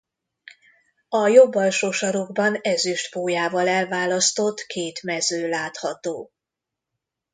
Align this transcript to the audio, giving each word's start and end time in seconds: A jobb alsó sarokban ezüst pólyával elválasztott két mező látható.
A 1.09 1.27
jobb 1.27 1.55
alsó 1.55 1.91
sarokban 1.91 2.55
ezüst 2.61 3.11
pólyával 3.11 3.67
elválasztott 3.67 4.59
két 4.61 5.03
mező 5.03 5.49
látható. 5.49 6.31